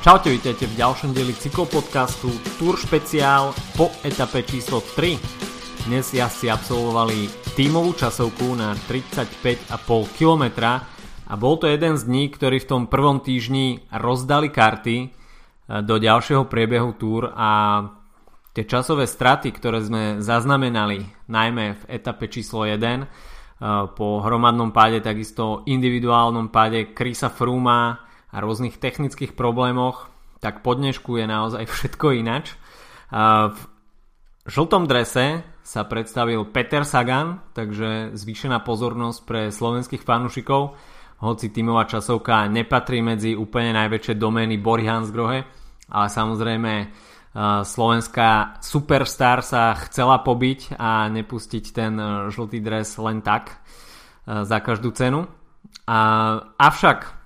[0.00, 5.20] Čaute, vítajte v ďalšom dieli cyklopodcastu Tour špeciál po etape číslo 3.
[5.92, 9.68] Dnes jazdci absolvovali tímovú časovku na 35,5
[10.16, 10.44] km
[11.28, 15.06] a bol to jeden z dní, ktorí v tom prvom týždni rozdali karty e,
[15.84, 17.84] do ďalšieho priebehu Tour a
[18.56, 23.06] tie časové straty, ktoré sme zaznamenali najmä v etape číslo 1 e,
[23.92, 30.08] po hromadnom páde, takisto individuálnom páde Krisa Fruma a rôznych technických problémoch,
[30.40, 32.56] tak po dnešku je naozaj všetko inač.
[33.10, 33.58] V
[34.48, 40.74] žltom drese sa predstavil Peter Sagan, takže zvýšená pozornosť pre slovenských fanúšikov,
[41.20, 45.44] hoci tímová časovka nepatrí medzi úplne najväčšie domény Bory Hansgrohe,
[45.92, 46.72] ale samozrejme
[47.62, 51.92] slovenská superstar sa chcela pobiť a nepustiť ten
[52.32, 53.60] žltý dres len tak
[54.24, 55.28] za každú cenu.
[56.56, 57.19] avšak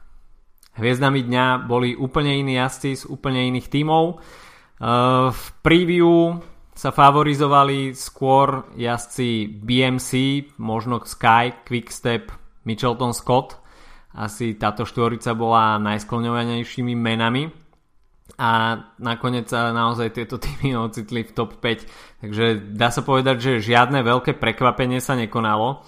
[0.75, 4.05] Hviezdami dňa boli úplne iní jazdci z úplne iných tímov.
[4.15, 6.43] Eh, v preview
[6.75, 10.11] sa favorizovali skôr jazdci BMC,
[10.59, 12.35] možno Sky, Quickstep,
[12.67, 13.63] Mitchelton Scott.
[14.15, 17.51] Asi táto štvorica bola najskloňovanejšími menami
[18.35, 22.23] a nakoniec sa naozaj tieto týmy ocitli v top 5.
[22.27, 25.87] Takže dá sa povedať, že žiadne veľké prekvapenie sa nekonalo.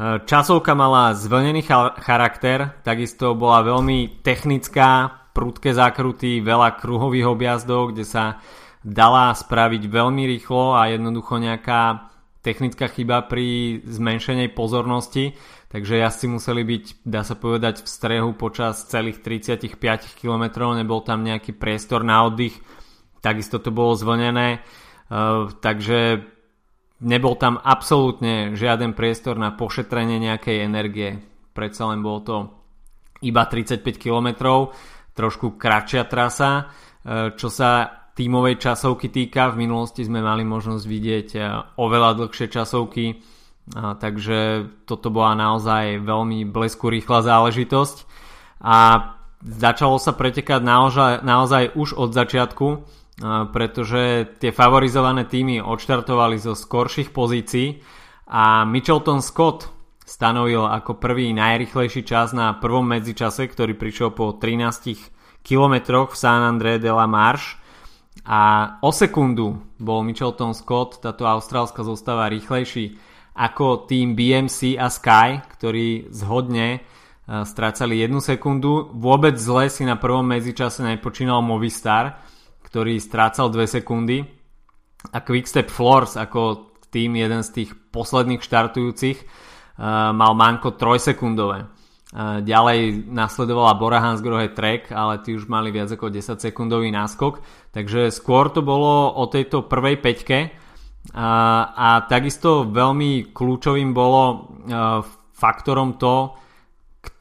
[0.00, 1.68] Časovka mala zvlnený
[2.00, 8.40] charakter, takisto bola veľmi technická, prudké zákruty, veľa kruhových objazdov, kde sa
[8.80, 12.08] dala spraviť veľmi rýchlo a jednoducho nejaká
[12.42, 15.38] technická chyba pri zmenšenej pozornosti,
[15.70, 19.76] takže jazdci museli byť, dá sa povedať, v strehu počas celých 35
[20.18, 22.58] km, nebol tam nejaký priestor na oddych,
[23.22, 24.64] takisto to bolo zvlnené,
[25.62, 26.26] takže
[27.02, 31.18] nebol tam absolútne žiaden priestor na pošetrenie nejakej energie.
[31.52, 32.36] Predsa len bolo to
[33.26, 34.28] iba 35 km,
[35.12, 36.50] trošku kratšia trasa.
[37.02, 41.40] E, čo sa tímovej časovky týka, v minulosti sme mali možnosť vidieť e,
[41.76, 43.18] oveľa dlhšie časovky,
[43.72, 44.38] takže
[44.90, 47.96] toto bola naozaj veľmi blesku rýchla záležitosť.
[48.62, 48.78] A
[49.38, 52.66] začalo sa pretekať naozaj, naozaj už od začiatku
[53.52, 57.84] pretože tie favorizované týmy odštartovali zo skorších pozícií
[58.32, 59.68] a Mitchelton Scott
[60.02, 66.40] stanovil ako prvý najrychlejší čas na prvom medzičase, ktorý prišiel po 13 kilometroch v San
[66.40, 67.62] André de la Marche
[68.24, 68.40] a
[68.84, 72.96] o sekundu bol Mitchelton Scott, táto austrálska zostava rýchlejší
[73.32, 76.80] ako tým BMC a Sky, ktorí zhodne e,
[77.48, 78.92] strácali jednu sekundu.
[78.92, 82.20] Vôbec zle si na prvom medzičase nepočínal Movistar,
[82.72, 84.24] ktorý strácal 2 sekundy.
[85.12, 91.68] A Quickstep Floors ako tým jeden z tých posledných štartujúcich uh, mal manko 3 sekundové.
[92.16, 97.44] Uh, ďalej nasledovala Bora Hansgrohe Trek, ale tí už mali viac ako 10 sekundový náskok,
[97.76, 100.38] takže skôr to bolo o tejto prvej peťke.
[100.48, 104.48] Uh, a takisto veľmi kľúčovým bolo
[105.36, 106.40] faktorom to,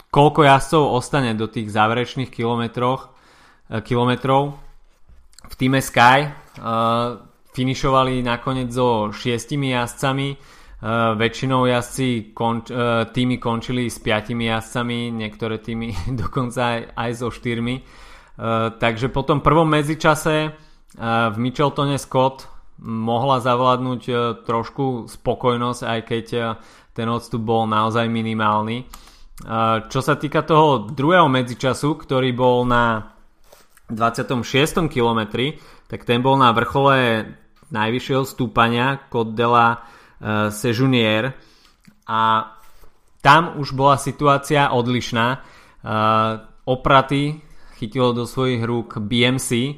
[0.07, 3.11] koľko jazdcov ostane do tých záverečných kilometroch,
[3.83, 4.70] kilometrov
[5.51, 7.19] v týme Sky uh,
[7.51, 15.11] finišovali nakoniec so šiestimi jazdcami, uh, väčšinou jazdci konč, uh, týmy končili s piatimi jazdcami,
[15.11, 15.91] niektoré týmy
[16.21, 17.75] dokonca aj, aj so štyrmi.
[17.75, 22.51] Uh, takže po tom prvom medzičase v Micheltone Scott
[22.83, 24.01] mohla zavládnuť
[24.43, 26.25] trošku spokojnosť, aj keď
[26.91, 28.91] ten odstup bol naozaj minimálny.
[29.87, 33.10] Čo sa týka toho druhého medzičasu, ktorý bol na
[33.91, 34.87] 26.
[34.87, 35.59] kilometri,
[35.91, 37.27] tak ten bol na vrchole
[37.71, 39.77] najvyššieho stúpania Côte de uh,
[40.51, 41.35] Sejunier
[42.07, 42.51] a
[43.21, 45.27] tam už bola situácia odlišná.
[45.81, 47.41] Uh, opraty
[47.77, 49.71] chytilo do svojich rúk BMC uh,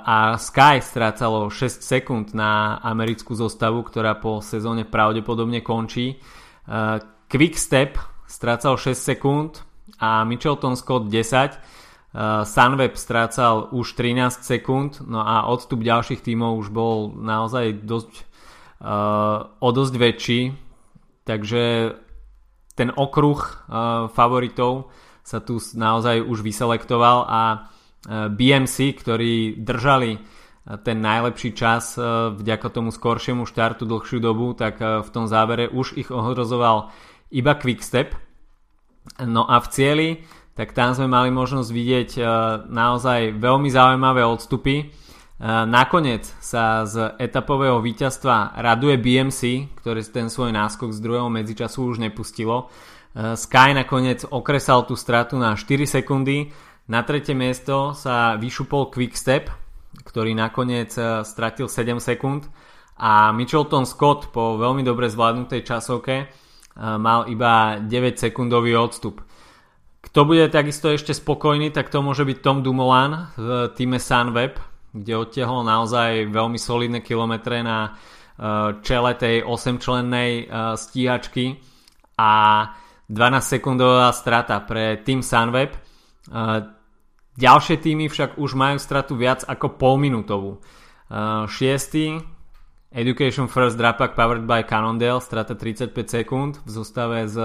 [0.00, 6.16] a Sky strácalo 6 sekúnd na americkú zostavu, ktorá po sezóne pravdepodobne končí.
[6.64, 9.60] Uh, Quickstep strácal 6 sekúnd
[10.00, 11.81] a Mitchelton Scott 10 Uh,
[12.44, 18.12] Sunweb strácal už 13 sekúnd, no a odstup ďalších tímov už bol naozaj dosť,
[18.84, 20.40] uh, o dosť väčší,
[21.24, 21.96] takže
[22.76, 24.92] ten okruh uh, favoritov
[25.24, 27.42] sa tu naozaj už vyselektoval a
[28.10, 30.18] BMC, ktorí držali
[30.82, 31.94] ten najlepší čas
[32.34, 36.90] vďaka tomu skoršiemu štartu dlhšiu dobu, tak v tom závere už ich ohrozoval
[37.30, 38.14] iba Quickstep.
[39.22, 40.08] No a v cieli
[40.52, 42.22] tak tam sme mali možnosť vidieť e,
[42.68, 44.84] naozaj veľmi zaujímavé odstupy.
[44.84, 44.84] E,
[45.64, 52.04] nakoniec sa z etapového víťazstva raduje BMC, ktoré ten svoj náskok z druhého medzičasu už
[52.04, 52.68] nepustilo.
[53.16, 56.52] E, Sky nakoniec okresal tú stratu na 4 sekundy,
[56.82, 59.48] Na tretie miesto sa vyšupol Quickstep,
[60.02, 60.90] ktorý nakoniec
[61.22, 62.50] stratil 7 sekúnd
[62.98, 66.26] a Mitchelton Scott po veľmi dobre zvládnutej časovke
[66.74, 69.22] mal iba 9 sekundový odstup.
[70.02, 74.58] Kto bude takisto ešte spokojný, tak to môže byť Tom Dumoulin v týme Sunweb,
[74.92, 77.96] kde odtiahol naozaj veľmi solidné kilometre na
[78.82, 81.56] čele tej 8-člennej stíhačky
[82.18, 82.32] a
[83.08, 85.72] 12 sekundová strata pre Team Sunweb.
[87.32, 90.60] Ďalšie týmy však už majú stratu viac ako polminútovú.
[91.48, 92.20] Šiestý
[92.92, 97.40] Education First Drapak powered by Cannondale, strata 35 sekúnd v zostave s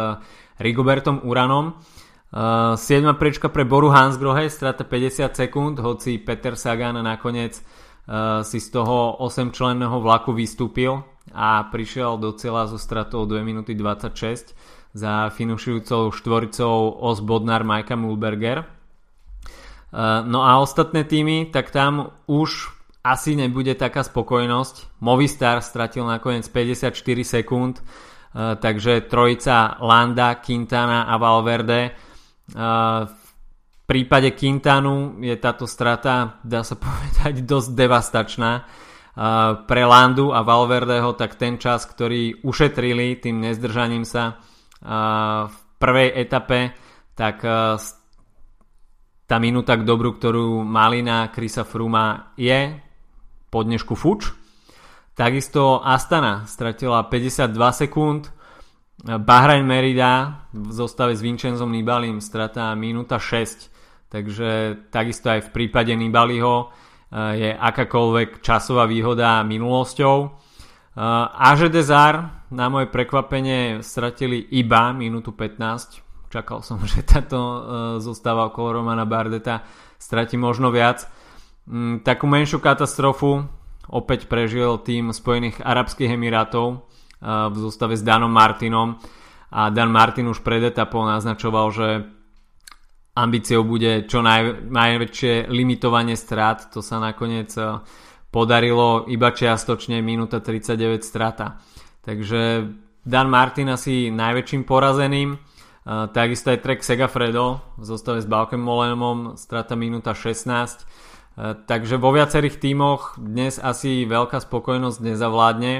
[0.59, 1.79] Rigobertom Uranom.
[2.27, 3.07] Uh, 7.
[3.15, 9.23] prečka pre Boru Hansgrohe, strata 50 sekúnd, hoci Peter Sagan nakoniec uh, si z toho
[9.23, 14.51] 8 členného vlaku vystúpil a prišiel do cieľa so stratou 2 minúty 26
[14.91, 18.63] za finišujúcou štvoricou Os Bodnar Majka Mulberger.
[18.63, 18.67] E,
[20.25, 22.71] no a ostatné týmy, tak tam už
[23.03, 24.99] asi nebude taká spokojnosť.
[25.03, 26.91] Movistar stratil nakoniec 54
[27.23, 27.79] sekúnd,
[28.35, 32.06] takže trojica Landa, Quintana a Valverde.
[32.51, 38.51] V prípade Quintanu je táto strata, dá sa povedať, dosť devastačná.
[39.65, 44.37] Pre Landu a Valverdeho tak ten čas, ktorý ušetrili tým nezdržaním sa
[45.49, 46.77] v prvej etape,
[47.17, 47.41] tak
[49.27, 52.77] tá minúta k dobru, ktorú mali na Krisa Fruma je
[53.49, 53.65] po
[53.97, 54.31] fuč.
[55.17, 58.29] Takisto Astana stratila 52 sekúnd,
[58.97, 64.49] Bahrain Merida v zostave s Vincenzom Nibalim strata minúta 6, takže
[64.89, 66.65] takisto aj v prípade Nibaliho e,
[67.37, 70.47] je akákoľvek časová výhoda minulosťou.
[71.37, 76.01] Aže Desar na moje prekvapenie stratili iba minútu 15.
[76.33, 77.57] Čakal som, že táto uh,
[78.01, 79.61] zostáva okolo Romana Bardeta
[80.01, 81.05] stratí možno viac.
[81.69, 83.45] Um, takú menšiu katastrofu
[83.87, 86.89] opäť prežil tým Spojených Arabských Emirátov
[87.23, 89.01] v zostave s Danom Martinom
[89.49, 91.87] a Dan Martin už pred etapou naznačoval, že
[93.17, 96.69] ambíciou bude čo naj, najväčšie limitovanie strát.
[96.75, 97.81] To sa nakoniec uh,
[98.29, 101.57] podarilo iba čiastočne minúta 39 strata.
[102.05, 102.69] Takže
[103.07, 105.39] Dan Martin asi najväčším porazeným.
[106.11, 110.83] takisto aj Trek Segafredo v zostave s Balkem Molenom strata minúta 16.
[111.65, 115.73] takže vo viacerých tímoch dnes asi veľká spokojnosť nezavládne.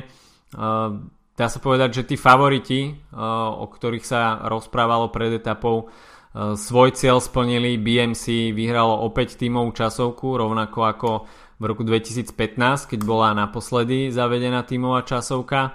[1.38, 5.94] Dá sa povedať, že tí favoriti, o ktorých sa rozprávalo pred etapou,
[6.38, 7.78] svoj cieľ splnili.
[7.78, 11.10] BMC vyhralo opäť tímovú časovku, rovnako ako
[11.57, 15.72] v roku 2015, keď bola naposledy zavedená tímová časovka e,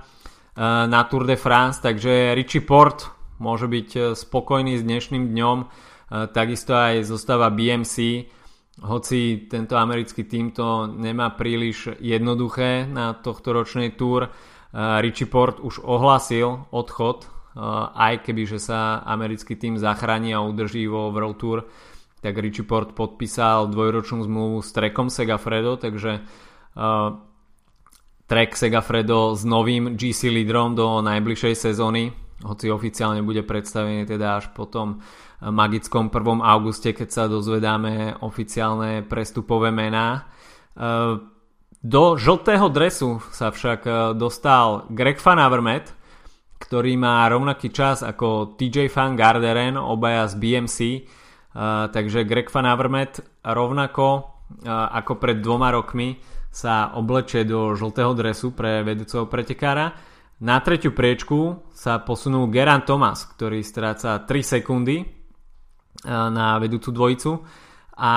[0.86, 3.10] na Tour de France, takže Richie Port
[3.42, 5.58] môže byť spokojný s dnešným dňom,
[6.30, 8.28] takisto aj zostáva BMC,
[8.86, 14.30] hoci tento americký tým to nemá príliš jednoduché na tohto ročnej Tour.
[14.74, 17.28] Richie Port už ohlasil odchod,
[17.92, 21.58] aj keby že sa americký tým zachráni a udrží vo World Tour
[22.22, 27.18] tak Richie Port podpísal dvojročnú zmluvu s Trekom Segafredo, takže uh,
[28.30, 32.14] Trek Segafredo s novým GC lídrom do najbližšej sezóny,
[32.46, 35.02] hoci oficiálne bude predstavený teda až po tom
[35.42, 36.38] magickom 1.
[36.46, 40.30] auguste, keď sa dozvedáme oficiálne prestupové mená.
[41.82, 45.90] Do žltého dresu sa však uh, dostal Greg Van Avermaet,
[46.62, 50.78] ktorý má rovnaký čas ako TJ Van Garderen, obaja z BMC,
[51.90, 54.22] takže Greg Van Avermaet rovnako uh,
[54.94, 56.22] ako pred dvoma rokmi
[56.54, 59.90] sa oblečie do žltého dresu pre vedúceho pretekára.
[60.38, 65.02] Na tretiu priečku sa posunul Geran Thomas, ktorý stráca 3 sekundy
[66.06, 67.32] na vedúcu dvojicu
[67.96, 68.12] a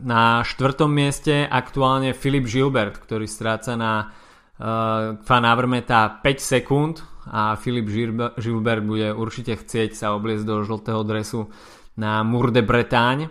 [0.00, 7.54] na štvrtom mieste aktuálne Filip Gilbert, ktorý stráca na uh, Van Avermeta 5 sekúnd a
[7.54, 7.86] Filip
[8.40, 11.46] Gilbert bude určite chcieť sa obliecť do žltého dresu
[11.94, 13.30] na Mour de Bretagne.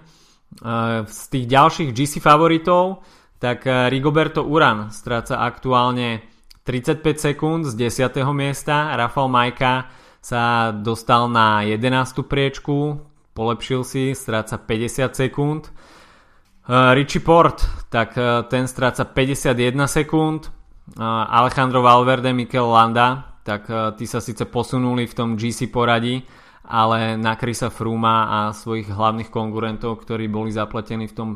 [1.08, 3.04] Z tých ďalších GC favoritov
[3.42, 6.22] tak eh, Rigoberto Uran stráca aktuálne
[6.62, 8.22] 35 sekúnd z 10.
[8.38, 9.90] miesta, Rafal Majka
[10.22, 12.22] sa dostal na 11.
[12.22, 13.02] priečku,
[13.34, 15.68] polepšil si, stráca 50 sekúnd.
[15.68, 20.52] Eh, Richie Port, tak eh, ten stráca 51 sekúnd.
[21.00, 26.20] Alejandro Valverde, Mikel Landa, tak tí sa síce posunuli v tom GC poradí,
[26.68, 31.30] ale na Krisa Fruma a svojich hlavných konkurentov, ktorí boli zapletení v tom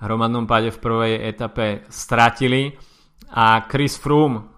[0.00, 2.72] hromadnom páde v prvej etape, stratili
[3.36, 4.52] a Chris Froome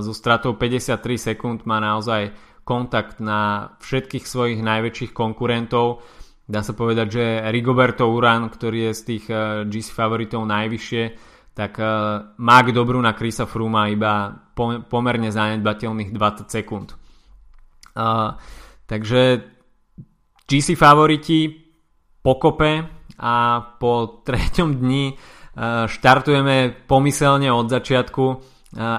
[0.00, 2.30] so stratou 53 sekúnd má naozaj
[2.62, 6.04] kontakt na všetkých svojich najväčších konkurentov.
[6.48, 9.24] Dá sa povedať, že Rigoberto Uran, ktorý je z tých
[9.68, 11.04] GC favoritov najvyššie,
[11.52, 11.76] tak
[12.38, 14.32] má k dobru na Krisa Fruma iba
[14.88, 16.96] pomerne zanedbateľných 20 sekúnd.
[18.88, 19.22] Takže
[20.48, 21.50] GC favoriti
[22.22, 22.72] pokope
[23.18, 23.34] a
[23.76, 23.92] po
[24.26, 25.18] treťom dni
[25.90, 28.24] štartujeme pomyselne od začiatku.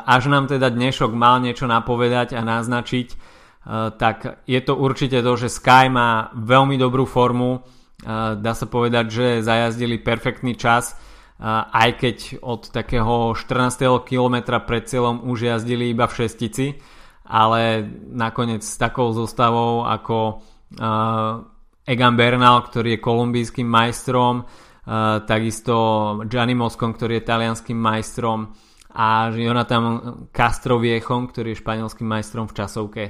[0.05, 3.07] Až nám teda dnešok mal niečo napovedať a naznačiť,
[3.69, 7.61] tak je to určite to, že Sky má veľmi dobrú formu.
[8.39, 10.97] Dá sa povedať, že zajazdili perfektný čas,
[11.69, 13.85] aj keď od takého 14.
[14.03, 16.65] kilometra pred cieľom už jazdili iba v šestici,
[17.29, 20.41] ale nakoniec s takou zostavou ako
[21.85, 24.49] Egan Bernal, ktorý je kolumbijským majstrom,
[25.29, 25.75] takisto
[26.25, 28.49] Gianni Moscon, ktorý je talianským majstrom
[28.97, 33.03] a Jonathan Castroviechom, ktorý je španielským majstrom v časovke,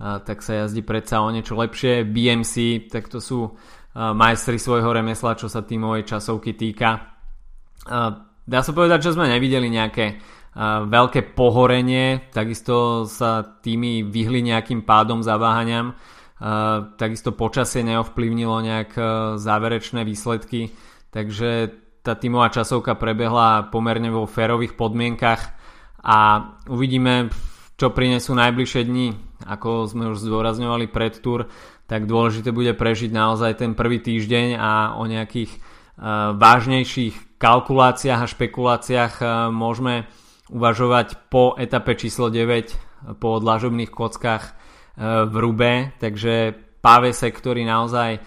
[0.00, 2.08] tak sa jazdí predsa o niečo lepšie.
[2.08, 3.52] BMC, tak to sú
[3.92, 7.20] majstri svojho remesla, čo sa tímovej časovky týka.
[8.40, 10.16] Dá sa povedať, že sme nevideli nejaké
[10.88, 15.94] veľké pohorenie, takisto sa tými vyhli nejakým pádom zaváhaniam,
[16.96, 18.90] takisto počasie neovplyvnilo nejak
[19.36, 20.72] záverečné výsledky
[21.10, 25.52] takže tá tímová časovka prebehla pomerne vo férových podmienkach
[26.00, 26.18] a
[26.70, 27.28] uvidíme,
[27.76, 29.08] čo prinesú najbližšie dni.
[29.46, 31.48] Ako sme už zdôrazňovali pred tur,
[31.88, 38.30] tak dôležité bude prežiť naozaj ten prvý týždeň a o nejakých uh, vážnejších kalkuláciách a
[38.30, 40.08] špekuláciách uh, môžeme
[40.50, 44.44] uvažovať po etape číslo 9 po dlažobných kockách
[45.00, 46.52] v Rube, takže
[46.84, 48.20] pávese, ktorý naozaj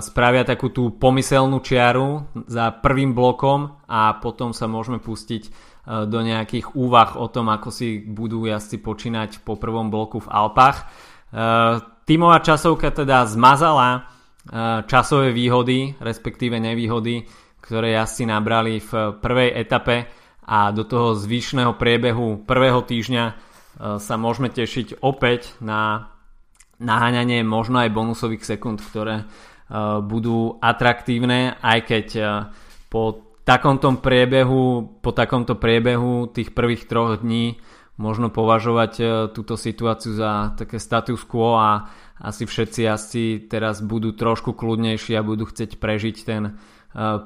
[0.00, 6.72] spravia takú tú pomyselnú čiaru za prvým blokom a potom sa môžeme pustiť do nejakých
[6.72, 10.78] úvah o tom, ako si budú jazdci počínať po prvom bloku v Alpách.
[10.80, 11.76] Eh,
[12.08, 14.10] tímová časovka teda zmazala
[14.84, 17.24] časové výhody, respektíve nevýhody,
[17.64, 20.04] ktoré jazdci nabrali v prvej etape
[20.44, 23.24] a do toho zvyšného priebehu prvého týždňa
[23.96, 26.12] sa môžeme tešiť opäť na
[26.76, 29.24] naháňanie možno aj bonusových sekúnd, ktoré
[29.64, 32.28] Eh, budú atraktívne, aj keď eh,
[32.92, 37.60] po takomto priebehu, po takomto priebehu tých prvých troch dní
[38.00, 41.86] možno považovať eh, túto situáciu za také status quo a
[42.18, 46.56] asi všetci asi teraz budú trošku kľudnejší a budú chcieť prežiť ten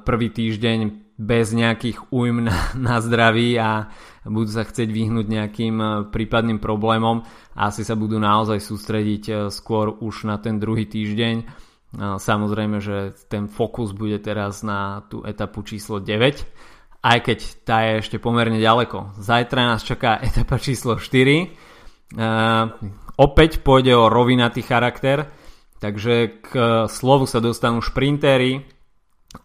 [0.05, 0.77] prvý týždeň
[1.19, 2.57] bez nejakých újm na,
[2.89, 3.93] na zdraví a
[4.25, 5.75] budú sa chcieť vyhnúť nejakým
[6.09, 7.23] prípadným problémom.
[7.53, 13.49] A asi sa budú naozaj sústrediť skôr už na ten druhý týždeň Samozrejme, že ten
[13.49, 16.45] fokus bude teraz na tú etapu číslo 9,
[17.01, 19.17] aj keď tá je ešte pomerne ďaleko.
[19.17, 21.09] Zajtra nás čaká etapa číslo 4.
[22.09, 22.73] Uh,
[23.17, 25.29] opäť pôjde o rovinatý charakter,
[25.81, 26.51] takže k
[26.89, 28.65] slovu sa dostanú šprintéry,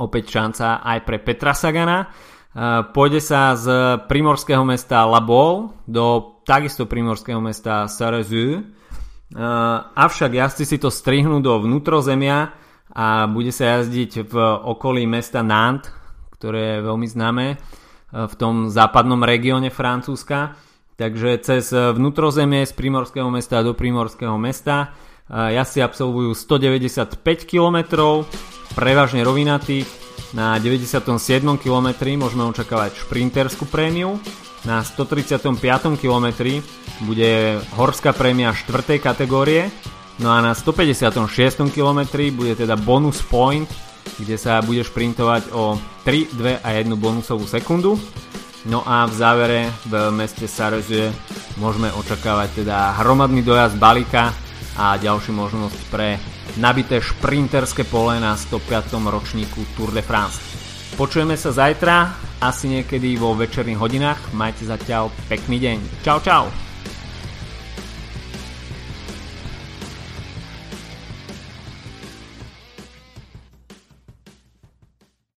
[0.00, 2.08] opäť šanca aj pre Petra Sagana.
[2.54, 3.68] Uh, pôjde sa z
[4.04, 8.64] primorského mesta Labol do takisto primorského mesta Sarezu
[9.94, 12.54] avšak jazdci si to strihnú do vnútrozemia
[12.94, 15.90] a bude sa jazdiť v okolí mesta Nantes,
[16.38, 17.56] ktoré je veľmi známe eh,
[18.14, 20.54] v tom západnom regióne Francúzska.
[20.94, 24.94] Takže cez vnútrozemie z primorského mesta do primorského mesta
[25.26, 27.18] eh, jazdci absolvujú 195
[27.50, 27.78] km,
[28.78, 30.06] prevažne rovinatých.
[30.34, 31.02] Na 97
[31.62, 31.88] km
[32.18, 34.18] môžeme očakávať šprinterskú prémiu
[34.66, 35.58] na 135.
[35.98, 36.26] km
[37.02, 39.02] bude horská prémia 4.
[39.02, 39.70] kategórie,
[40.22, 41.74] no a na 156.
[41.74, 43.66] km bude teda bonus point,
[44.20, 45.74] kde sa bude šprintovať o
[46.06, 47.98] 3, 2 a 1 bonusovú sekundu.
[48.64, 51.12] No a v závere v meste Sarezuje
[51.60, 54.32] môžeme očakávať teda hromadný dojazd balíka
[54.80, 56.16] a ďalšiu možnosť pre
[56.56, 58.96] nabité šprinterské pole na 105.
[59.04, 60.40] ročníku Tour de France.
[60.94, 64.20] Počujeme sa zajtra, asi niekedy vo večerných hodinách.
[64.30, 65.78] Majte zatiaľ pekný deň.
[66.06, 66.63] Čau, čau.